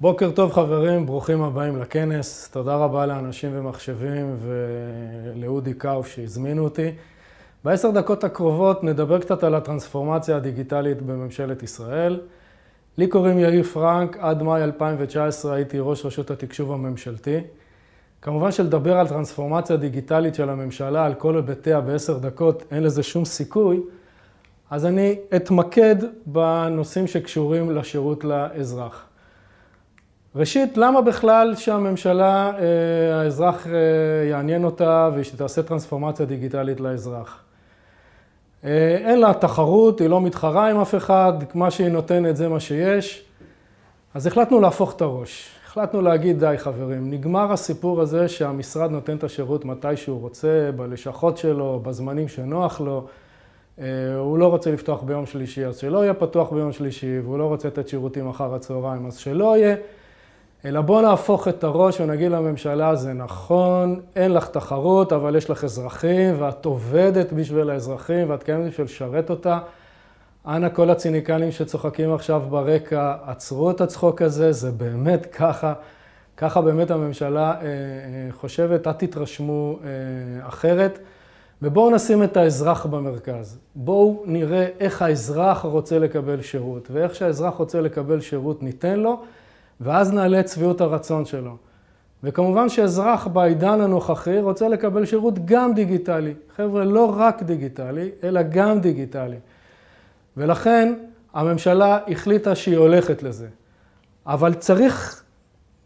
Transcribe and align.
בוקר 0.00 0.30
טוב 0.30 0.52
חברים, 0.52 1.06
ברוכים 1.06 1.42
הבאים 1.42 1.76
לכנס. 1.76 2.48
תודה 2.52 2.76
רבה 2.76 3.06
לאנשים 3.06 3.50
ומחשבים 3.54 4.36
ולאודי 4.40 5.74
קאוף 5.74 6.08
שהזמינו 6.08 6.64
אותי. 6.64 6.90
בעשר 7.64 7.90
דקות 7.90 8.24
הקרובות 8.24 8.84
נדבר 8.84 9.18
קצת 9.18 9.44
על 9.44 9.54
הטרנספורמציה 9.54 10.36
הדיגיטלית 10.36 11.02
בממשלת 11.02 11.62
ישראל. 11.62 12.20
לי 12.98 13.06
קוראים 13.06 13.38
יאיר 13.38 13.62
פרנק, 13.62 14.16
עד 14.20 14.42
מאי 14.42 14.64
2019 14.64 15.54
הייתי 15.54 15.78
ראש 15.80 16.06
רשות 16.06 16.30
התקשוב 16.30 16.72
הממשלתי. 16.72 17.40
כמובן 18.22 18.52
שלדבר 18.52 18.98
על 18.98 19.08
טרנספורמציה 19.08 19.76
דיגיטלית 19.76 20.34
של 20.34 20.50
הממשלה, 20.50 21.06
על 21.06 21.14
כל 21.14 21.36
היבטיה 21.36 21.80
בעשר 21.80 22.18
דקות, 22.18 22.62
אין 22.70 22.82
לזה 22.82 23.02
שום 23.02 23.24
סיכוי, 23.24 23.80
אז 24.70 24.86
אני 24.86 25.18
אתמקד 25.36 25.96
בנושאים 26.26 27.06
שקשורים 27.06 27.70
לשירות 27.70 28.24
לאזרח. 28.24 29.06
ראשית, 30.38 30.76
למה 30.76 31.00
בכלל 31.00 31.54
שהממשלה, 31.54 32.52
אה, 32.58 33.20
האזרח 33.20 33.66
אה, 33.66 33.72
יעניין 34.30 34.64
אותה 34.64 35.10
ושתעשה 35.14 35.62
טרנספורמציה 35.62 36.26
דיגיטלית 36.26 36.80
לאזרח? 36.80 37.42
אה, 38.64 38.96
אין 39.04 39.20
לה 39.20 39.34
תחרות, 39.34 40.00
היא 40.00 40.08
לא 40.08 40.20
מתחרה 40.20 40.70
עם 40.70 40.80
אף 40.80 40.94
אחד, 40.94 41.32
מה 41.54 41.70
שהיא 41.70 41.88
נותנת 41.88 42.36
זה 42.36 42.48
מה 42.48 42.60
שיש. 42.60 43.24
אז 44.14 44.26
החלטנו 44.26 44.60
להפוך 44.60 44.96
את 44.96 45.00
הראש. 45.00 45.50
החלטנו 45.66 46.02
להגיד, 46.02 46.38
די 46.38 46.54
חברים, 46.58 47.10
נגמר 47.10 47.52
הסיפור 47.52 48.00
הזה 48.00 48.28
שהמשרד 48.28 48.90
נותן 48.90 49.16
את 49.16 49.24
השירות 49.24 49.64
מתי 49.64 49.96
שהוא 49.96 50.20
רוצה, 50.20 50.70
בלשכות 50.76 51.38
שלו, 51.38 51.80
בזמנים 51.82 52.28
שנוח 52.28 52.80
לו. 52.80 53.06
הוא 54.18 54.38
לא 54.38 54.46
רוצה 54.46 54.70
לפתוח 54.70 55.02
ביום 55.02 55.26
שלישי, 55.26 55.66
אז 55.66 55.76
שלא 55.76 56.02
יהיה 56.02 56.14
פתוח 56.14 56.52
ביום 56.52 56.72
שלישי, 56.72 57.18
והוא 57.24 57.38
לא 57.38 57.44
רוצה 57.44 57.68
לתת 57.68 57.88
שירותים 57.88 58.28
אחר 58.28 58.54
הצהריים, 58.54 59.06
אז 59.06 59.16
שלא 59.16 59.56
יהיה. 59.56 59.76
אלא 60.66 60.80
בואו 60.80 61.02
נהפוך 61.02 61.48
את 61.48 61.64
הראש 61.64 62.00
ונגיד 62.00 62.30
לממשלה, 62.30 62.94
זה 62.94 63.12
נכון, 63.12 64.00
אין 64.16 64.32
לך 64.32 64.48
תחרות, 64.48 65.12
אבל 65.12 65.36
יש 65.36 65.50
לך 65.50 65.64
אזרחים, 65.64 66.34
ואת 66.38 66.64
עובדת 66.64 67.32
בשביל 67.32 67.70
האזרחים, 67.70 68.30
ואת 68.30 68.42
קיימת 68.42 68.66
בשביל 68.66 68.84
לשרת 68.84 69.30
אותה. 69.30 69.58
אנא 70.46 70.68
כל 70.68 70.90
הציניקנים 70.90 71.52
שצוחקים 71.52 72.14
עכשיו 72.14 72.42
ברקע, 72.50 73.14
עצרו 73.26 73.70
את 73.70 73.80
הצחוק 73.80 74.22
הזה, 74.22 74.52
זה 74.52 74.70
באמת 74.70 75.26
ככה. 75.26 75.72
ככה 76.36 76.60
באמת 76.60 76.90
הממשלה 76.90 77.50
אה, 77.50 77.56
אה, 77.62 78.32
חושבת, 78.32 78.86
אל 78.86 78.92
תתרשמו 78.92 79.78
אה, 79.84 80.48
אחרת. 80.48 80.98
ובואו 81.62 81.90
נשים 81.90 82.22
את 82.22 82.36
האזרח 82.36 82.86
במרכז. 82.86 83.58
בואו 83.74 84.22
נראה 84.26 84.66
איך 84.80 85.02
האזרח 85.02 85.64
רוצה 85.64 85.98
לקבל 85.98 86.42
שירות, 86.42 86.88
ואיך 86.92 87.14
שהאזרח 87.14 87.54
רוצה 87.54 87.80
לקבל 87.80 88.20
שירות 88.20 88.62
ניתן 88.62 89.00
לו. 89.00 89.22
ואז 89.80 90.12
נעלה 90.12 90.40
את 90.40 90.48
שביעות 90.48 90.80
הרצון 90.80 91.24
שלו. 91.24 91.56
וכמובן 92.24 92.68
שאזרח 92.68 93.26
בעידן 93.26 93.80
הנוכחי 93.80 94.40
רוצה 94.40 94.68
לקבל 94.68 95.04
שירות 95.04 95.34
גם 95.44 95.74
דיגיטלי. 95.74 96.34
חבר'ה, 96.56 96.84
לא 96.84 97.14
רק 97.16 97.42
דיגיטלי, 97.42 98.10
אלא 98.24 98.40
גם 98.42 98.80
דיגיטלי. 98.80 99.36
ולכן 100.36 100.94
הממשלה 101.34 101.98
החליטה 102.08 102.54
שהיא 102.54 102.76
הולכת 102.76 103.22
לזה. 103.22 103.46
אבל 104.26 104.54
צריך, 104.54 105.22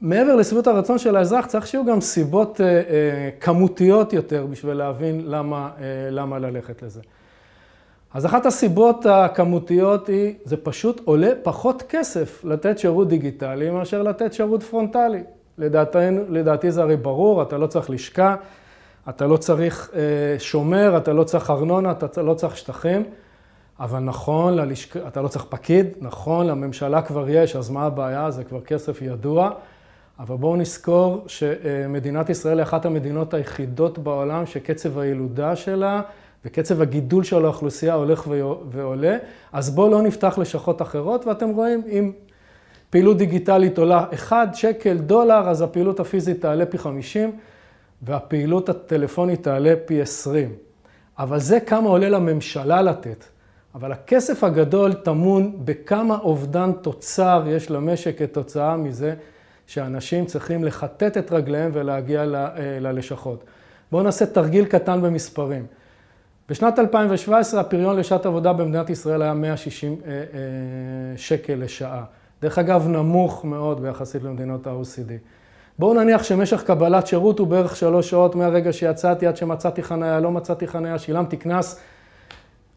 מעבר 0.00 0.36
לשביעות 0.36 0.66
הרצון 0.66 0.98
של 0.98 1.16
האזרח, 1.16 1.46
צריך 1.46 1.66
שיהיו 1.66 1.84
גם 1.84 2.00
סיבות 2.00 2.60
אה, 2.60 2.66
אה, 2.66 3.30
כמותיות 3.40 4.12
יותר 4.12 4.46
בשביל 4.46 4.74
להבין 4.74 5.22
למה, 5.26 5.70
אה, 5.80 6.10
למה 6.10 6.38
ללכת 6.38 6.82
לזה. 6.82 7.00
אז 8.14 8.26
אחת 8.26 8.46
הסיבות 8.46 9.06
הכמותיות 9.06 10.08
היא, 10.08 10.34
זה 10.44 10.56
פשוט 10.56 11.00
עולה 11.04 11.30
פחות 11.42 11.82
כסף 11.88 12.44
לתת 12.44 12.78
שירות 12.78 13.08
דיגיטלי 13.08 13.70
מאשר 13.70 14.02
לתת 14.02 14.32
שירות 14.32 14.62
פרונטלי. 14.62 15.22
לדעתנו, 15.58 16.22
לדעתי 16.28 16.70
זה 16.70 16.82
הרי 16.82 16.96
ברור, 16.96 17.42
אתה 17.42 17.58
לא 17.58 17.66
צריך 17.66 17.90
לשכה, 17.90 18.36
אתה 19.08 19.26
לא 19.26 19.36
צריך 19.36 19.90
אה, 19.94 20.00
שומר, 20.38 20.96
אתה 20.96 21.12
לא 21.12 21.24
צריך 21.24 21.50
ארנונה, 21.50 21.90
אתה 21.90 22.22
לא 22.22 22.34
צריך 22.34 22.56
שטחים, 22.56 23.04
אבל 23.80 23.98
נכון, 23.98 24.54
ללשכ... 24.54 24.96
אתה 24.96 25.22
לא 25.22 25.28
צריך 25.28 25.44
פקיד, 25.48 25.86
נכון, 26.00 26.46
לממשלה 26.46 27.02
כבר 27.02 27.28
יש, 27.28 27.56
אז 27.56 27.70
מה 27.70 27.86
הבעיה? 27.86 28.30
זה 28.30 28.44
כבר 28.44 28.60
כסף 28.60 29.02
ידוע. 29.02 29.50
אבל 30.18 30.36
בואו 30.36 30.56
נזכור 30.56 31.24
שמדינת 31.26 32.30
ישראל 32.30 32.58
היא 32.58 32.62
אחת 32.62 32.86
המדינות 32.86 33.34
היחידות 33.34 33.98
בעולם 33.98 34.46
שקצב 34.46 34.98
הילודה 34.98 35.56
שלה 35.56 36.00
וקצב 36.44 36.82
הגידול 36.82 37.24
של 37.24 37.44
האוכלוסייה 37.44 37.94
הולך 37.94 38.26
ועולה, 38.70 39.16
אז 39.52 39.70
בואו 39.70 39.90
לא 39.90 40.02
נפתח 40.02 40.38
לשכות 40.38 40.82
אחרות, 40.82 41.26
ואתם 41.26 41.48
רואים, 41.48 41.82
אם 41.88 42.12
פעילות 42.90 43.18
דיגיטלית 43.18 43.78
עולה 43.78 44.04
1 44.14 44.54
שקל, 44.54 44.98
דולר, 44.98 45.48
אז 45.48 45.62
הפעילות 45.62 46.00
הפיזית 46.00 46.40
תעלה 46.40 46.66
פי 46.66 46.78
50, 46.78 47.36
והפעילות 48.02 48.68
הטלפונית 48.68 49.42
תעלה 49.42 49.74
פי 49.86 50.02
20. 50.02 50.52
אבל 51.18 51.38
זה 51.38 51.60
כמה 51.60 51.88
עולה 51.88 52.08
לממשלה 52.08 52.82
לתת. 52.82 53.24
אבל 53.74 53.92
הכסף 53.92 54.44
הגדול 54.44 54.92
טמון 54.92 55.56
בכמה 55.64 56.18
אובדן 56.18 56.72
תוצר 56.72 57.44
יש 57.46 57.70
למשק 57.70 58.18
כתוצאה 58.18 58.76
מזה 58.76 59.14
שאנשים 59.66 60.26
צריכים 60.26 60.64
לכתת 60.64 61.16
את 61.16 61.32
רגליהם 61.32 61.70
ולהגיע 61.74 62.20
אה, 62.20 62.26
ללשכות. 62.80 63.44
בואו 63.92 64.02
נעשה 64.02 64.26
תרגיל 64.26 64.64
קטן 64.64 65.02
במספרים. 65.02 65.66
בשנת 66.50 66.78
2017 66.78 67.60
הפריון 67.60 67.96
לשעת 67.96 68.26
עבודה 68.26 68.52
במדינת 68.52 68.90
ישראל 68.90 69.22
היה 69.22 69.34
160 69.34 69.96
אה, 70.06 70.10
אה, 70.10 70.22
שקל 71.16 71.54
לשעה. 71.54 72.04
דרך 72.42 72.58
אגב, 72.58 72.88
נמוך 72.88 73.44
מאוד 73.44 73.82
ביחסית 73.82 74.22
למדינות 74.22 74.66
ה-OCD. 74.66 75.10
בואו 75.78 75.94
נניח 75.94 76.22
שמשך 76.22 76.62
קבלת 76.62 77.06
שירות 77.06 77.38
הוא 77.38 77.46
בערך 77.46 77.76
שלוש 77.76 78.10
שעות 78.10 78.34
מהרגע 78.34 78.72
שיצאתי 78.72 79.26
עד 79.26 79.36
שמצאתי 79.36 79.82
חניה, 79.82 80.20
לא 80.20 80.30
מצאתי 80.30 80.66
חניה, 80.66 80.98
שילמתי 80.98 81.36
קנס. 81.36 81.80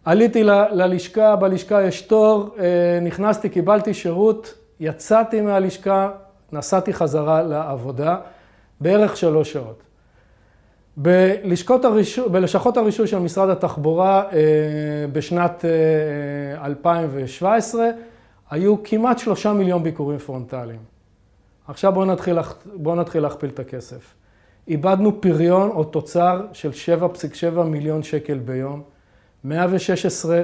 עליתי 0.05 0.43
ללשכה, 0.71 1.35
בלשכה 1.35 1.83
יש 1.83 2.01
תור, 2.01 2.55
אה, 2.59 2.99
נכנסתי, 3.01 3.49
קיבלתי 3.49 3.93
שירות, 3.93 4.53
יצאתי 4.79 5.41
מהלשכה, 5.41 6.11
נסעתי 6.51 6.93
חזרה 6.93 7.43
לעבודה, 7.43 8.17
בערך 8.81 9.17
שלוש 9.17 9.53
שעות. 9.53 9.83
בלשכות 10.97 11.85
הרישוי, 11.85 12.29
בלשכות 12.29 12.77
הרישוי 12.77 13.07
של 13.07 13.19
משרד 13.19 13.49
התחבורה 13.49 14.23
אה, 14.23 14.37
בשנת 15.11 15.65
2017 16.63 17.85
אה, 17.85 17.91
היו 18.49 18.83
כמעט 18.83 19.19
שלושה 19.19 19.53
מיליון 19.53 19.83
ביקורים 19.83 20.17
פרונטליים. 20.17 20.79
עכשיו 21.67 21.93
בואו 21.93 22.05
נתחיל, 22.05 22.37
בוא 22.73 22.95
נתחיל 22.95 23.21
להכפיל 23.21 23.49
את 23.49 23.59
הכסף. 23.59 24.13
איבדנו 24.67 25.21
פריון 25.21 25.69
או 25.69 25.83
תוצר 25.83 26.45
של 26.53 26.71
7.7 26.99 27.59
מיליון 27.63 28.03
שקל 28.03 28.37
ביום, 28.37 28.81
116 29.43 30.41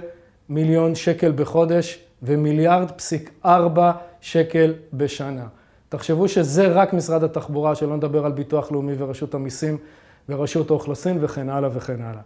מיליון 0.49 0.95
שקל 0.95 1.31
בחודש 1.35 1.99
ומיליארד 2.23 2.91
פסיק 2.91 3.31
4 3.45 3.91
שקל 4.21 4.73
בשנה. 4.93 5.47
תחשבו 5.89 6.27
שזה 6.27 6.67
רק 6.67 6.93
משרד 6.93 7.23
התחבורה, 7.23 7.75
שלא 7.75 7.97
נדבר 7.97 8.25
על 8.25 8.31
ביטוח 8.31 8.71
לאומי 8.71 8.93
ורשות 8.97 9.33
המיסים. 9.33 9.77
ורשות 10.29 10.69
האוכלוסין 10.69 11.17
וכן 11.22 11.50
הלאה 11.50 11.69
וכן 11.73 12.01
הלאה. 12.01 12.22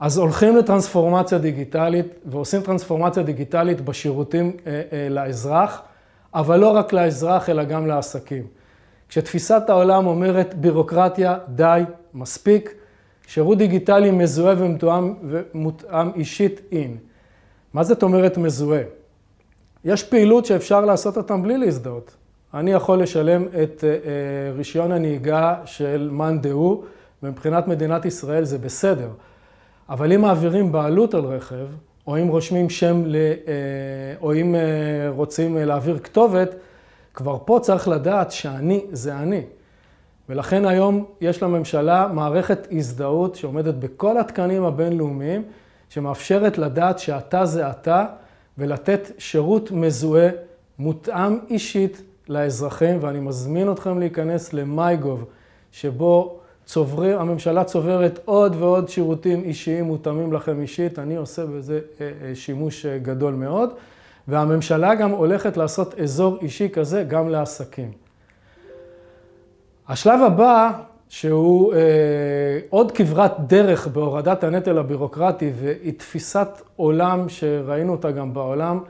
אז 0.00 0.18
הולכים 0.18 0.56
לטרנספורמציה 0.56 1.38
דיגיטלית 1.38 2.06
ועושים 2.26 2.62
טרנספורמציה 2.62 3.22
דיגיטלית 3.22 3.80
בשירותים 3.80 4.52
אה, 4.66 4.82
אה, 4.92 5.08
לאזרח, 5.08 5.82
אבל 6.34 6.60
לא 6.60 6.68
רק 6.68 6.92
לאזרח 6.92 7.50
אלא 7.50 7.64
גם 7.64 7.86
לעסקים. 7.86 8.46
כשתפיסת 9.08 9.62
העולם 9.68 10.06
אומרת 10.06 10.54
בירוקרטיה, 10.54 11.38
די, 11.48 11.82
מספיק, 12.14 12.74
שירות 13.26 13.58
דיגיטלי 13.58 14.10
מזוהה 14.10 14.54
ומותאם, 14.58 15.14
ומותאם 15.22 16.10
אישית 16.14 16.60
אין. 16.72 16.96
מה 17.74 17.84
זאת 17.84 18.02
אומרת 18.02 18.38
מזוהה? 18.38 18.82
יש 19.84 20.02
פעילות 20.02 20.46
שאפשר 20.46 20.80
לעשות 20.84 21.16
אותם 21.16 21.42
בלי 21.42 21.58
להזדהות. 21.58 22.14
אני 22.54 22.72
יכול 22.72 23.02
לשלם 23.02 23.44
את 23.62 23.84
אה, 23.84 23.90
רישיון 24.56 24.92
הנהיגה 24.92 25.54
של 25.64 26.08
מאן 26.12 26.40
דהוא 26.40 26.82
ומבחינת 27.22 27.68
מדינת 27.68 28.04
ישראל 28.04 28.44
זה 28.44 28.58
בסדר. 28.58 29.08
אבל 29.88 30.12
אם 30.12 30.20
מעבירים 30.20 30.72
בעלות 30.72 31.14
על 31.14 31.24
רכב, 31.24 31.66
או 32.06 32.16
אם 32.16 32.28
רושמים 32.28 32.70
שם, 32.70 33.02
ל, 33.06 33.16
אה, 33.16 33.52
או 34.20 34.34
אם 34.34 34.54
אה, 34.54 34.60
רוצים 35.08 35.56
להעביר 35.56 35.98
כתובת, 35.98 36.54
כבר 37.14 37.38
פה 37.44 37.58
צריך 37.62 37.88
לדעת 37.88 38.30
שאני 38.32 38.84
זה 38.92 39.16
אני. 39.16 39.42
ולכן 40.28 40.64
היום 40.64 41.04
יש 41.20 41.42
לממשלה 41.42 42.08
מערכת 42.12 42.68
הזדהות 42.70 43.34
שעומדת 43.34 43.74
בכל 43.74 44.18
התקנים 44.18 44.64
הבינלאומיים, 44.64 45.42
שמאפשרת 45.88 46.58
לדעת 46.58 46.98
שאתה 46.98 47.44
זה 47.44 47.70
אתה, 47.70 48.06
ולתת 48.58 49.10
שירות 49.18 49.70
מזוהה, 49.70 50.28
מותאם 50.78 51.38
אישית 51.50 52.02
לאזרחים, 52.28 52.98
ואני 53.00 53.20
מזמין 53.20 53.72
אתכם 53.72 53.98
להיכנס 53.98 54.52
ל-MyGov, 54.52 55.24
שבו 55.72 56.40
צוברים, 56.66 57.18
הממשלה 57.18 57.64
צוברת 57.64 58.20
עוד 58.24 58.56
ועוד 58.58 58.88
שירותים 58.88 59.44
אישיים 59.44 59.84
מותאמים 59.84 60.32
לכם 60.32 60.60
אישית, 60.60 60.98
אני 60.98 61.16
עושה 61.16 61.46
בזה 61.46 61.80
אה, 62.00 62.10
אה, 62.22 62.34
שימוש 62.34 62.86
אה, 62.86 62.98
גדול 62.98 63.34
מאוד. 63.34 63.70
והממשלה 64.28 64.94
גם 64.94 65.10
הולכת 65.10 65.56
לעשות 65.56 66.00
אזור 66.00 66.38
אישי 66.40 66.68
כזה 66.68 67.04
גם 67.08 67.28
לעסקים. 67.28 67.90
השלב 69.88 70.20
הבא, 70.22 70.70
שהוא 71.08 71.74
אה, 71.74 71.78
עוד 72.70 72.92
כברת 72.92 73.32
דרך 73.46 73.86
בהורדת 73.86 74.44
הנטל 74.44 74.78
הבירוקרטי 74.78 75.52
והיא 75.56 75.92
תפיסת 75.98 76.48
עולם 76.76 77.28
שראינו 77.28 77.92
אותה 77.92 78.10
גם 78.10 78.34
בעולם, 78.34 78.80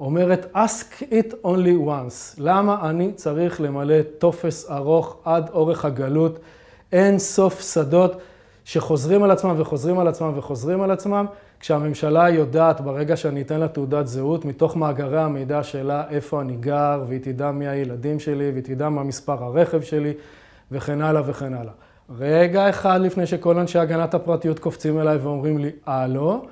אומרת 0.00 0.46
ask 0.54 1.02
it 1.02 1.32
only 1.44 1.86
once. 1.86 2.34
למה 2.38 2.90
אני 2.90 3.12
צריך 3.12 3.60
למלא 3.60 4.02
טופס 4.18 4.70
ארוך 4.70 5.16
עד 5.24 5.50
אורך 5.52 5.84
הגלות, 5.84 6.38
אין 6.92 7.18
סוף 7.18 7.60
שדות 7.60 8.20
שחוזרים 8.64 9.22
על 9.22 9.30
עצמם 9.30 9.54
וחוזרים 9.58 9.98
על 9.98 10.08
עצמם 10.08 10.32
וחוזרים 10.36 10.82
על 10.82 10.90
עצמם, 10.90 11.26
כשהממשלה 11.60 12.30
יודעת 12.30 12.80
ברגע 12.80 13.16
שאני 13.16 13.42
אתן 13.42 13.60
לה 13.60 13.68
תעודת 13.68 14.06
זהות, 14.06 14.44
מתוך 14.44 14.76
מאגרי 14.76 15.20
המידע 15.20 15.62
שלה 15.62 16.02
איפה 16.10 16.40
אני 16.40 16.56
גר, 16.56 17.04
והיא 17.08 17.20
תדע 17.22 17.50
מי 17.50 17.68
הילדים 17.68 18.20
שלי, 18.20 18.50
והיא 18.50 18.64
תדע 18.64 18.88
מה 18.88 19.02
מספר 19.02 19.44
הרכב 19.44 19.80
שלי, 19.80 20.12
וכן 20.72 21.02
הלאה 21.02 21.22
וכן 21.26 21.54
הלאה. 21.54 21.72
רגע 22.18 22.70
אחד 22.70 23.00
לפני 23.00 23.26
שכל 23.26 23.58
אנשי 23.58 23.78
הגנת 23.78 24.14
הפרטיות 24.14 24.58
קופצים 24.58 25.00
אליי 25.00 25.16
ואומרים 25.16 25.58
לי, 25.58 25.70
לא? 26.08 26.42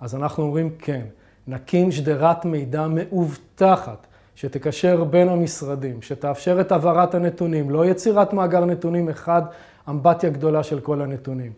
אז 0.00 0.14
אנחנו 0.14 0.42
אומרים 0.42 0.70
כן. 0.78 1.02
נקים 1.48 1.92
שדרת 1.92 2.44
מידע 2.44 2.86
מאובטחת, 2.88 4.06
שתקשר 4.34 5.04
בין 5.04 5.28
המשרדים, 5.28 6.02
שתאפשר 6.02 6.60
את 6.60 6.72
העברת 6.72 7.14
הנתונים, 7.14 7.70
לא 7.70 7.86
יצירת 7.86 8.32
מאגר 8.32 8.64
נתונים 8.64 9.08
אחד, 9.08 9.42
אמבטיה 9.88 10.30
גדולה 10.30 10.62
של 10.62 10.80
כל 10.80 11.02
הנתונים. 11.02 11.52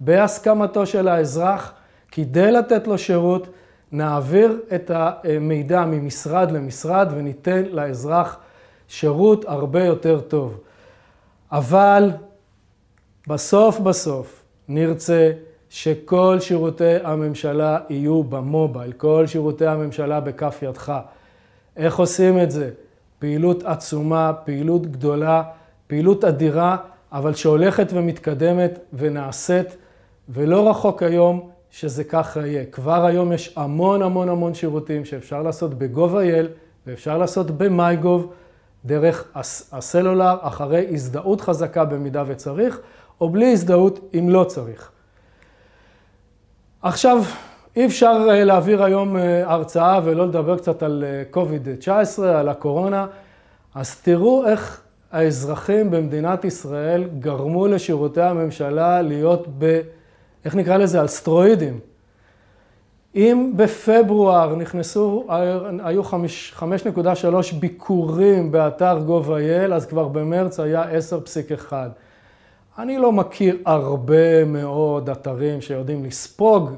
בהסכמתו 0.00 0.86
של 0.86 1.08
האזרח, 1.08 1.72
כדי 2.12 2.52
לתת 2.52 2.86
לו 2.86 2.98
שירות, 2.98 3.48
נעביר 3.92 4.60
את 4.74 4.90
המידע 4.94 5.84
ממשרד 5.84 6.50
למשרד 6.50 7.08
וניתן 7.16 7.62
לאזרח 7.70 8.38
שירות 8.88 9.44
הרבה 9.44 9.84
יותר 9.84 10.20
טוב. 10.20 10.60
אבל 11.52 12.10
בסוף 13.26 13.80
בסוף 13.80 14.42
נרצה 14.68 15.32
שכל 15.70 16.36
שירותי 16.40 16.96
הממשלה 17.04 17.78
יהיו 17.88 18.22
במובייל, 18.22 18.92
כל 18.92 19.26
שירותי 19.26 19.66
הממשלה 19.66 20.20
בכף 20.20 20.58
ידך. 20.62 20.92
איך 21.76 21.98
עושים 21.98 22.38
את 22.42 22.50
זה? 22.50 22.70
פעילות 23.18 23.62
עצומה, 23.64 24.32
פעילות 24.44 24.86
גדולה, 24.86 25.42
פעילות 25.86 26.24
אדירה, 26.24 26.76
אבל 27.12 27.34
שהולכת 27.34 27.86
ומתקדמת 27.92 28.78
ונעשית, 28.92 29.76
ולא 30.28 30.70
רחוק 30.70 31.02
היום 31.02 31.50
שזה 31.70 32.04
ככה 32.04 32.46
יהיה. 32.46 32.64
כבר 32.64 33.04
היום 33.04 33.32
יש 33.32 33.52
המון 33.56 34.02
המון 34.02 34.28
המון 34.28 34.54
שירותים 34.54 35.04
שאפשר 35.04 35.42
לעשות 35.42 35.74
ב-gov.il 35.74 36.46
ואפשר 36.86 37.18
לעשות 37.18 37.50
ב-MyGov, 37.50 38.22
דרך 38.84 39.24
הסלולר, 39.72 40.36
אחרי 40.40 40.86
הזדהות 40.90 41.40
חזקה 41.40 41.84
במידה 41.84 42.24
וצריך, 42.26 42.80
או 43.20 43.28
בלי 43.28 43.52
הזדהות 43.52 44.00
אם 44.18 44.28
לא 44.28 44.44
צריך. 44.44 44.90
עכשיו, 46.82 47.22
אי 47.76 47.86
אפשר 47.86 48.26
אה, 48.30 48.44
להעביר 48.44 48.84
היום 48.84 49.16
אה, 49.16 49.52
הרצאה 49.52 50.00
ולא 50.04 50.26
לדבר 50.26 50.58
קצת 50.58 50.82
על 50.82 51.04
COVID-19, 51.32 51.88
אה, 52.22 52.40
על 52.40 52.48
הקורונה, 52.48 53.06
אז 53.74 54.00
תראו 54.00 54.46
איך 54.46 54.82
האזרחים 55.12 55.90
במדינת 55.90 56.44
ישראל 56.44 57.04
גרמו 57.18 57.66
לשירותי 57.66 58.22
הממשלה 58.22 59.02
להיות 59.02 59.46
ב... 59.58 59.80
איך 60.44 60.54
נקרא 60.54 60.76
לזה? 60.76 61.00
על 61.00 61.06
סטרואידים. 61.06 61.80
אם 63.14 63.52
בפברואר 63.56 64.56
נכנסו, 64.56 65.26
היו 65.82 66.02
5.3 66.04 67.54
ביקורים 67.60 68.52
באתר 68.52 68.98
gov.il, 69.08 69.74
אז 69.74 69.86
כבר 69.86 70.08
במרץ 70.08 70.60
היה 70.60 70.84
10.1. 71.68 71.72
אני 72.78 72.98
לא 72.98 73.12
מכיר 73.12 73.56
הרבה 73.66 74.44
מאוד 74.44 75.10
אתרים 75.10 75.60
שיודעים 75.60 76.04
לספוג 76.04 76.70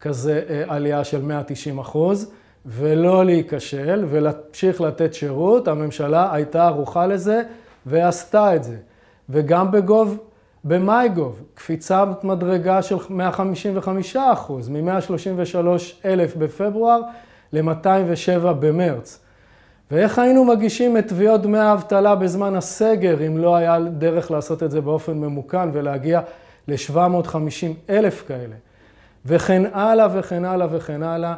כזה 0.00 0.42
אה, 0.48 0.64
עלייה 0.68 1.04
של 1.04 1.22
190 1.22 1.78
אחוז, 1.78 2.32
ולא 2.66 3.24
להיכשל 3.24 4.04
ולהמשיך 4.08 4.80
לתת 4.80 5.14
שירות. 5.14 5.68
הממשלה 5.68 6.34
הייתה 6.34 6.66
ערוכה 6.66 7.06
לזה 7.06 7.42
ועשתה 7.86 8.56
את 8.56 8.64
זה. 8.64 8.76
וגם 9.28 9.70
בגוב, 9.70 10.18
במייגוב, 10.64 11.42
קפיצת 11.54 12.06
מדרגה 12.22 12.82
של 12.82 12.96
155 13.10 14.16
אחוז, 14.16 14.68
מ-133 14.68 15.66
אלף 16.04 16.36
בפברואר 16.36 17.00
ל-207 17.52 18.52
במרץ. 18.60 19.20
ואיך 19.90 20.18
היינו 20.18 20.44
מגישים 20.44 20.96
את 20.96 21.08
תביעות 21.08 21.42
דמי 21.42 21.58
האבטלה 21.58 22.14
בזמן 22.14 22.54
הסגר, 22.54 23.26
אם 23.26 23.38
לא 23.38 23.56
היה 23.56 23.78
דרך 23.80 24.30
לעשות 24.30 24.62
את 24.62 24.70
זה 24.70 24.80
באופן 24.80 25.12
ממוכן 25.12 25.68
ולהגיע 25.72 26.20
ל-750 26.68 27.90
אלף 27.90 28.24
כאלה. 28.28 28.54
וכן 29.26 29.62
הלאה 29.72 30.06
וכן 30.14 30.44
הלאה 30.44 30.66
וכן 30.70 31.02
הלאה, 31.02 31.34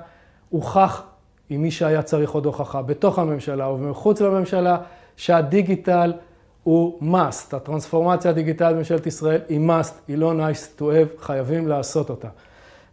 הוכח 0.51 1.03
עם 1.51 1.63
מי 1.63 1.71
שהיה 1.71 2.03
צריך 2.03 2.31
עוד 2.31 2.47
הוכחה, 2.47 2.83
בתוך 2.83 3.19
הממשלה 3.19 3.69
ומחוץ 3.69 4.21
לממשלה, 4.21 4.77
שהדיגיטל 5.17 6.13
הוא 6.63 6.99
must. 7.03 7.57
הטרנספורמציה 7.57 8.31
הדיגיטלית 8.31 8.75
בממשלת 8.75 9.07
ישראל 9.07 9.41
היא 9.49 9.71
must, 9.71 9.93
היא 10.09 10.19
לא 10.19 10.33
nice 10.33 10.81
to 10.81 10.83
have, 10.83 11.23
חייבים 11.23 11.69
לעשות 11.69 12.11
אותה. 12.11 12.29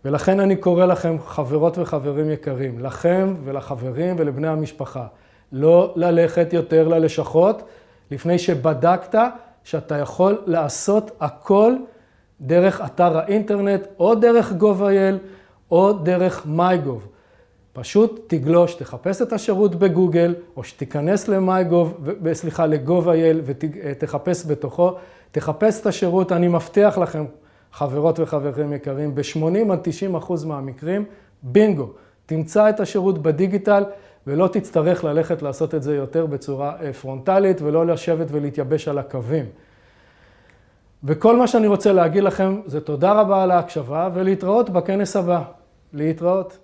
ולכן 0.06 0.40
אני 0.40 0.56
קורא 0.56 0.86
לכם, 0.86 1.18
חברות 1.26 1.78
וחברים 1.78 2.32
יקרים, 2.32 2.80
לכם 2.80 3.36
ולחברים 3.44 4.16
ולבני 4.20 4.48
המשפחה, 4.48 5.06
לא 5.52 5.94
ללכת 5.96 6.54
יותר 6.54 6.88
ללשכות 6.88 7.64
לפני 8.12 8.40
שבדקת 8.40 9.20
שאתה 9.64 9.98
יכול 9.98 10.42
לעשות 10.46 11.12
הכל 11.20 11.74
דרך 12.42 12.82
אתר 12.86 13.18
האינטרנט 13.18 13.82
או 14.00 14.16
דרך 14.16 14.52
gov.il 14.60 15.18
או 15.72 15.94
דרך 15.94 16.46
MyGov. 16.58 17.08
פשוט 17.74 18.20
תגלוש, 18.28 18.76
תחפש 18.76 19.22
את 19.22 19.34
השירות 19.34 19.76
בגוגל, 19.76 20.36
או 20.58 20.64
שתיכנס 20.64 21.28
ל-MyGov, 21.28 22.08
סליחה, 22.34 22.66
ל-gov.il 22.66 23.38
ותחפש 23.44 24.46
בתוכו, 24.48 24.94
תחפש 25.32 25.82
את 25.82 25.86
השירות, 25.86 26.32
אני 26.32 26.48
מבטיח 26.48 26.98
לכם, 26.98 27.26
חברות 27.72 28.20
וחברים 28.20 28.74
יקרים, 28.74 29.16
ב-80 29.16 29.72
עד 29.72 29.80
90 29.84 30.16
אחוז 30.16 30.46
מהמקרים, 30.46 31.06
בינגו, 31.44 31.90
תמצא 32.26 32.70
את 32.70 32.80
השירות 32.80 33.22
בדיגיטל 33.22 33.84
ולא 34.28 34.48
תצטרך 34.48 35.04
ללכת 35.04 35.42
לעשות 35.42 35.76
את 35.76 35.84
זה 35.84 35.96
יותר 35.96 36.26
בצורה 36.26 36.76
אה, 36.82 36.94
פרונטלית 36.94 37.62
ולא 37.62 37.86
לשבת 37.86 38.28
ולהתייבש 38.32 38.88
על 38.88 38.98
הקווים. 38.98 39.46
וכל 41.04 41.38
מה 41.38 41.48
שאני 41.48 41.68
רוצה 41.68 41.94
להגיד 41.94 42.24
לכם 42.24 42.62
זה 42.66 42.82
תודה 42.82 43.14
רבה 43.14 43.44
על 43.44 43.52
ההקשבה 43.52 44.10
ולהתראות 44.14 44.70
בכנס 44.70 45.16
הבא. 45.16 45.44
להתראות. 45.94 46.63